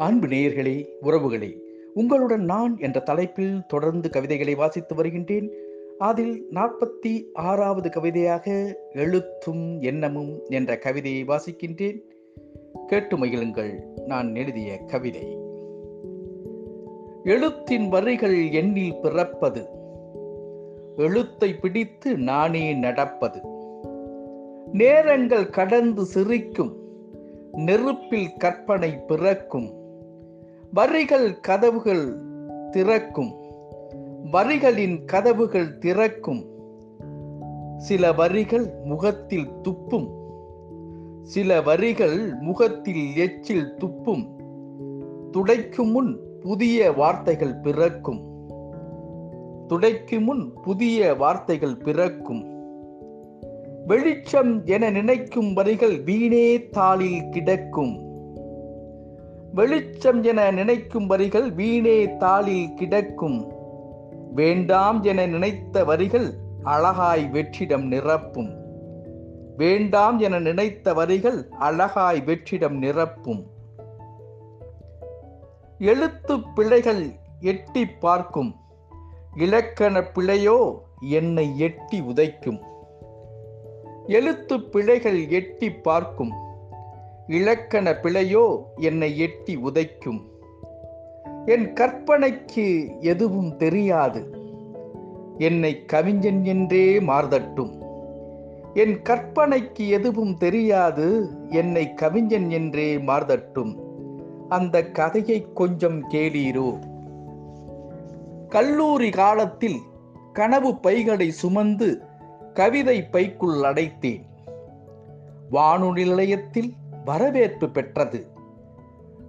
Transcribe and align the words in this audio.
அன்பு 0.00 0.26
நேயர்களே 0.26 0.86
உறவுகளே 1.02 1.58
உங்களுடன் 1.94 2.44
நான் 2.44 2.78
என்ற 2.80 3.00
தலைப்பில் 3.00 3.66
தொடர்ந்து 3.66 4.10
கவிதைகளை 4.10 4.54
வாசித்து 4.54 4.94
வருகின்றேன். 4.94 5.52
அதில் 5.98 6.46
நாற்பத்தி 6.50 7.24
ஆறாவது 7.32 7.90
கவிதையாக 7.90 8.76
எழுத்தும் 8.92 9.80
எண்ணமும் 9.80 10.40
என்ற 10.48 10.78
கவிதையை 10.78 11.24
வாசிக்கின்றேன். 11.24 11.98
கேட்டு 12.86 13.16
மகிழுங்கள் 13.16 13.82
நான் 14.06 14.34
எழுதிய 14.34 14.76
கவிதை. 14.76 15.38
எழுத்தின் 17.24 17.88
வரிகள் 17.88 18.50
எண்ணில் 18.50 19.00
பிறப்பது. 19.00 19.66
எழுத்தை 20.96 21.54
பிடித்து 21.54 22.16
நானே 22.16 22.74
நடப்பது. 22.74 23.40
நேரங்கள் 24.72 25.50
கடந்து 25.50 26.04
சிரிக்கும். 26.04 26.76
நெருப்பில் 27.52 28.36
கற்பனை 28.38 28.96
பிறக்கும். 29.06 29.78
வரிகள் 30.72 31.40
கதவுகள் 31.40 32.18
திறக்கும். 32.70 33.34
வரிகளின் 34.32 35.04
கதவுகள் 35.04 35.78
திறக்கும். 35.78 36.44
சில 37.76 38.12
வரிகள் 38.12 38.74
முகத்தில் 38.84 39.48
துப்பும். 39.62 40.10
சில 41.22 41.60
வரிகள் 41.60 42.34
முகத்தில் 42.34 43.16
எச்சில் 43.16 43.74
துப்பும். 43.78 44.26
துடைக்கும் 45.32 45.90
முன் 45.90 46.18
புதிய 46.40 46.92
வார்த்தைகள் 46.92 47.56
பிறக்கும். 47.56 48.48
துடைக்கும் 49.68 50.24
முன் 50.24 50.52
புதிய 50.52 51.14
வார்த்தைகள் 51.14 51.76
பிறக்கும். 51.76 52.44
வெளிச்சம் 53.86 54.64
என 54.64 54.90
நினைக்கும் 54.90 55.52
வரிகள் 55.52 56.02
வீணே 56.02 56.58
தாளில் 56.58 57.28
கிடக்கும். 57.28 58.09
வெளிச்சம் 59.54 60.22
என 60.22 60.50
நினைக்கும் 60.50 61.06
வரிகள் 61.06 61.52
வீணே 61.52 62.06
தாளில் 62.06 62.74
கிடக்கும். 62.74 63.52
வேண்டாம் 64.34 65.02
என 65.02 65.26
நினைத்த 65.26 65.84
வரிகள் 65.84 66.34
அழகாய் 66.62 67.30
வெற்றிடம் 67.32 67.84
நிரப்பும். 67.92 68.54
வேண்டாம் 69.56 70.18
என 70.18 70.38
நினைத்த 70.38 70.94
வரிகள் 70.94 71.48
அழகாய் 71.58 72.22
வெற்றிடம் 72.26 72.82
நிரப்பும். 72.82 73.42
எழுத்து 75.78 76.52
பிழைகள் 76.54 77.10
எட்டி 77.40 77.86
பார்க்கும். 77.86 78.54
இலக்கண 79.36 80.00
பிழையோ 80.00 80.78
என்னை 81.00 81.58
எட்டி 81.58 82.00
உதைக்கும். 82.00 82.60
எழுத்து 84.06 84.60
பிழைகள் 84.60 85.28
எட்டி 85.28 85.72
பார்க்கும். 85.72 86.32
இலக்கண 87.30 87.90
பிழையோ 87.90 88.62
என்னை 88.76 89.18
எட்டி 89.18 89.56
உதைக்கும். 89.56 90.20
என் 91.46 91.72
கற்பனைக்கு 91.72 92.98
எதுவும் 93.00 93.56
தெரியாது. 93.56 94.30
என்னை 95.38 95.84
கவிஞன் 95.84 96.44
என்றே 96.44 97.00
மார்தட்டும். 97.00 97.82
என் 98.74 99.02
கற்பனைக்கு 99.02 99.88
எதுவும் 99.88 100.36
தெரியாது 100.36 101.30
என்னை 101.48 101.94
கவிஞன் 101.94 102.50
என்றே 102.50 102.96
மார்தட்டும். 102.96 103.74
அந்த 104.48 104.90
கதையை 104.90 105.46
கொஞ்சம் 105.54 106.10
கேளீரோ? 106.10 106.78
கல்லூரி 108.48 109.10
காலத்தில் 109.10 109.78
கனவு 110.32 110.76
பைகளை 110.76 111.30
சுமந்து 111.30 112.00
கவிதை 112.54 113.04
பைக்குள் 113.04 113.56
அடைத்தேன். 113.56 114.22
வானொலி 115.50 116.04
நிலையத்தில் 116.04 116.72
வரவேற்பு 117.04 117.68
பெற்றது. 117.68 118.26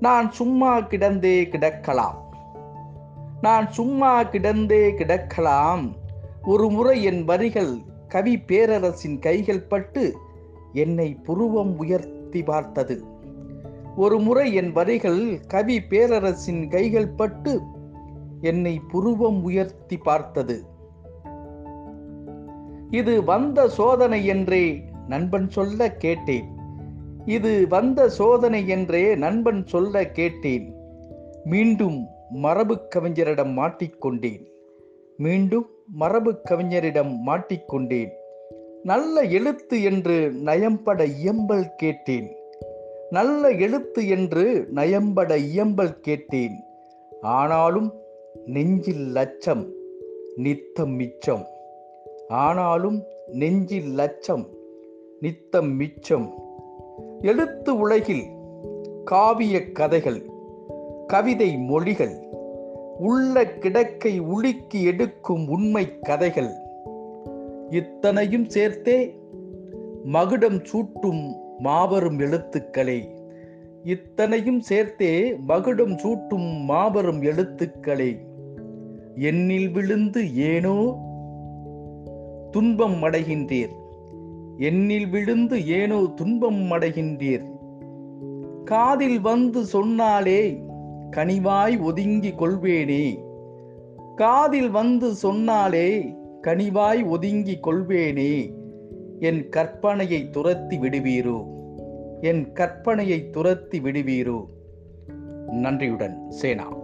நான் 0.00 0.30
சும்மா 0.30 0.80
கிடந்தே 0.80 1.44
கிடக்கலாம். 1.44 2.16
நான் 3.40 3.72
சும்மா 3.72 4.22
கிடந்தே 4.22 4.90
கிடக்கலாம். 4.90 5.92
ஒரு 6.42 6.68
முறை 6.68 7.02
என் 7.02 7.24
வரிகள் 7.24 7.76
கவி 8.08 8.40
பேரரசின் 8.40 9.18
கைகள் 9.18 9.62
பட்டு 9.62 10.16
என்னை 10.72 11.14
புருவம் 11.14 11.78
உயர்த்தி 11.78 12.42
பார்த்தது. 12.42 13.04
ஒரு 13.96 14.18
முறை 14.18 14.54
என் 14.54 14.72
வரிகள் 14.72 15.40
கவி 15.46 15.82
பேரரசின் 15.82 16.68
கைகள் 16.68 17.08
பட்டு 17.08 17.62
என்னை 18.40 18.80
புருவம் 18.88 19.42
உயர்த்தி 19.42 19.96
பார்த்தது. 19.96 20.64
இது 22.90 23.24
வந்த 23.24 23.68
சோதனை 23.68 24.26
என்றே 24.26 24.84
நண்பன் 25.06 25.48
சொல்ல 25.48 25.92
கேட்டேன். 25.92 26.57
இது 27.28 27.66
வந்த 27.68 28.08
சோதனை 28.08 28.68
என்றே 28.68 29.14
நண்பன் 29.14 29.66
சொல்ல 29.66 30.10
கேட்டேன். 30.10 30.74
மீண்டும் 31.44 32.06
மரபு 32.30 32.78
கவிஞரிடம் 32.96 33.52
மாட்டிக்கொண்டேன். 33.52 34.46
மீண்டும் 35.16 35.66
மரபு 35.92 36.34
கவிஞரிடம் 36.50 37.14
மாட்டிக்கொண்டேன். 37.26 38.08
நல்ல 38.82 39.20
எழுத்து 39.20 39.82
என்று 39.82 40.32
நயம்பட 40.44 41.04
இயம்பல் 41.04 41.74
கேட்டேன். 41.76 42.36
நல்ல 43.10 43.48
எழுத்து 43.48 44.08
என்று 44.08 44.68
நயம்பட 44.74 45.36
இயம்பல் 45.36 46.00
கேட்டேன். 46.00 46.64
ஆனாலும் 47.20 47.94
நெஞ்சில் 48.46 49.06
லட்சம் 49.12 49.72
நித்தம் 50.36 50.94
மிச்சம். 50.94 51.46
ஆனாலும் 52.28 53.02
நெஞ்சில் 53.32 53.94
லட்சம் 53.94 54.46
நித்தம் 55.20 55.76
மிச்சம். 55.76 56.46
எழுத்து 57.20 57.78
உலகில் 57.78 58.22
காவிய 59.04 59.72
கதைகள் 59.72 60.30
கவிதை 61.06 61.58
மொழிகள் 61.58 62.26
உள்ள 62.98 63.44
கிடக்கை 63.44 64.18
உலுக்கி 64.18 64.82
எடுக்கும் 64.82 65.48
உண்மை 65.48 65.98
கதைகள் 65.98 66.50
இத்தனையும் 67.70 68.48
சேர்த்தே 68.48 69.20
மகுடம் 70.04 70.62
சூட்டும் 70.62 71.36
மாபெரும் 71.58 72.18
எழுத்துக்களே. 72.18 73.08
இத்தனையும் 73.82 74.60
சேர்த்தே 74.60 75.34
மகுடம் 75.34 75.96
சூட்டும் 75.96 76.60
மாபெரும் 76.60 77.22
எழுத்துக்களே. 77.22 78.18
எண்ணில் 79.14 79.70
விழுந்து 79.70 80.36
ஏனோ 80.36 80.96
துன்பம் 82.50 83.02
அடைகின்றீர். 83.02 83.74
என்னில் 84.58 85.10
விழுந்து 85.10 85.68
ஏனோ 85.68 86.06
துன்பம் 86.14 86.70
அடைகின்றீர். 86.70 87.44
காதில் 88.64 89.20
வந்து 89.20 89.64
சொன்னாலே 89.64 90.62
கனிவாய் 91.16 91.80
ஒதுங்கி 91.82 92.30
கொள்வேனே. 92.30 93.18
காதில் 94.16 94.70
வந்து 94.70 95.14
சொன்னாலே 95.14 96.14
கனிவாய் 96.42 97.08
ஒதுங்கி 97.08 97.58
கொள்வேனே. 97.62 98.52
என் 99.18 99.48
கற்பனையை 99.56 100.30
துரத்தி 100.30 100.78
விடுவீரோ? 100.78 101.44
என் 102.20 102.52
கற்பனையை 102.52 103.30
துரத்தி 103.30 103.80
விடுவீரோ? 103.80 104.44
நன்றியுடன் 105.50 106.30
சேனா. 106.30 106.76